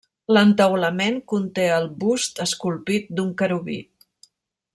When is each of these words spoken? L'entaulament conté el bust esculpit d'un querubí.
L'entaulament 0.35 1.19
conté 1.33 1.67
el 1.75 1.85
bust 2.05 2.43
esculpit 2.47 3.13
d'un 3.21 3.33
querubí. 3.43 3.81